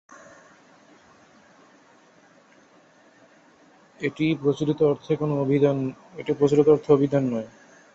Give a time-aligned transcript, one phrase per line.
[3.99, 6.91] এটি প্রচলিত অর্থে
[6.93, 7.49] অভিধান নয়।